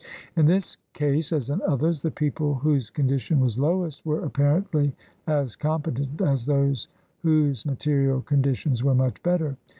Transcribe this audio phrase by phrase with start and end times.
[0.35, 4.95] In this case, as in others, the people whose condition was lowest were apparently
[5.27, 6.87] as competent as those
[7.21, 9.57] whose material conditions were much better.